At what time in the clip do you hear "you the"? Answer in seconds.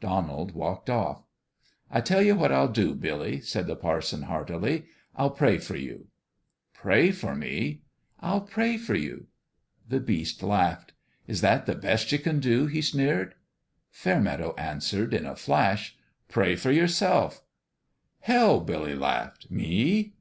8.96-10.00